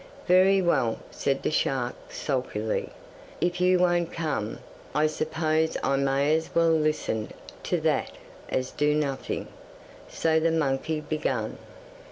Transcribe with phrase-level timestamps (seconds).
[0.25, 2.89] 'Very well,' said the shark sulkily,
[3.39, 4.57] 'if you won't come,
[4.95, 7.29] I suppose I may as well listen
[7.61, 8.09] to that
[8.49, 9.47] as do nothing.'
[10.09, 11.59] So the monkey began.